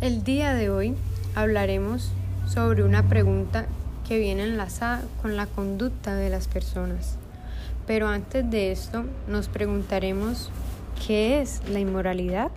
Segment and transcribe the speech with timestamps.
[0.00, 0.94] El día de hoy
[1.34, 2.12] hablaremos
[2.46, 3.66] sobre una pregunta
[4.06, 7.16] que viene enlazada con la conducta de las personas.
[7.84, 10.52] Pero antes de esto nos preguntaremos
[11.04, 12.52] ¿qué es la inmoralidad?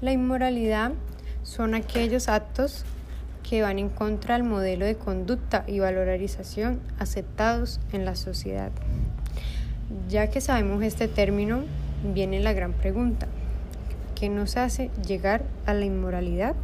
[0.00, 0.90] La inmoralidad
[1.44, 2.84] son aquellos actos
[3.48, 8.72] que van en contra del modelo de conducta y valorización aceptados en la sociedad.
[10.08, 11.62] Ya que sabemos este término,
[12.12, 13.28] viene la gran pregunta.
[14.18, 16.56] ¿Qué nos hace llegar a la inmoralidad?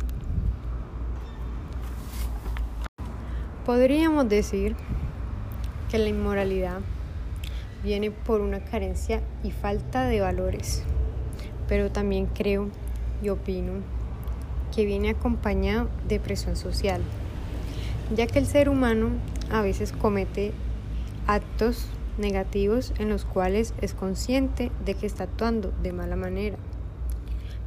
[3.65, 4.75] Podríamos decir
[5.89, 6.81] que la inmoralidad
[7.85, 10.83] viene por una carencia y falta de valores,
[11.69, 12.71] pero también creo
[13.23, 13.75] y opino
[14.75, 17.03] que viene acompañado de presión social,
[18.13, 19.11] ya que el ser humano
[19.53, 20.53] a veces comete
[21.29, 21.87] actos
[22.19, 26.57] negativos en los cuales es consciente de que está actuando de mala manera.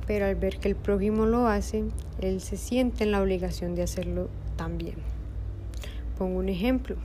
[0.08, 1.84] Pero al ver que el prójimo lo hace,
[2.22, 4.96] él se siente en la obligación de hacerlo también.
[6.18, 6.96] Pongo un ejemplo.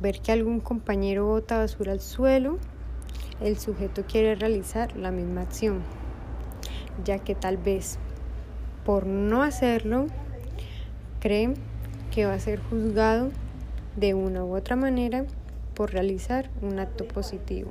[0.00, 2.58] Ver que algún compañero bota basura al suelo,
[3.40, 5.80] el sujeto quiere realizar la misma acción,
[7.04, 7.98] ya que tal vez
[8.84, 10.06] por no hacerlo
[11.20, 11.54] cree
[12.10, 13.30] que va a ser juzgado
[13.96, 15.24] de una u otra manera
[15.74, 17.70] por realizar un acto positivo.